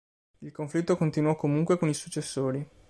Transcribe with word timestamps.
Il 0.41 0.51
conflitto 0.51 0.97
continuò 0.97 1.35
comunque 1.35 1.77
con 1.77 1.87
i 1.87 1.93
successori. 1.93 2.67